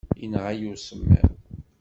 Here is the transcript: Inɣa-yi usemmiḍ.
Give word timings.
Inɣa-yi 0.25 0.67
usemmiḍ. 0.73 1.29